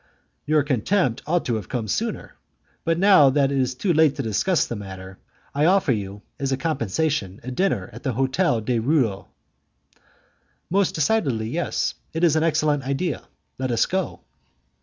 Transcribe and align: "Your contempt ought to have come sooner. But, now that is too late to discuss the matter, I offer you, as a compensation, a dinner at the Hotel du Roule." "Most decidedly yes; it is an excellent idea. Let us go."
"Your 0.47 0.63
contempt 0.63 1.21
ought 1.27 1.45
to 1.45 1.53
have 1.57 1.69
come 1.69 1.87
sooner. 1.87 2.33
But, 2.83 2.97
now 2.97 3.29
that 3.29 3.51
is 3.51 3.75
too 3.75 3.93
late 3.93 4.15
to 4.15 4.23
discuss 4.23 4.65
the 4.65 4.75
matter, 4.75 5.19
I 5.53 5.65
offer 5.65 5.91
you, 5.91 6.23
as 6.39 6.51
a 6.51 6.57
compensation, 6.57 7.39
a 7.43 7.51
dinner 7.51 7.87
at 7.93 8.01
the 8.01 8.13
Hotel 8.13 8.61
du 8.61 8.81
Roule." 8.81 9.29
"Most 10.71 10.95
decidedly 10.95 11.49
yes; 11.49 11.93
it 12.13 12.23
is 12.23 12.35
an 12.35 12.41
excellent 12.41 12.81
idea. 12.81 13.27
Let 13.59 13.69
us 13.69 13.85
go." 13.85 14.21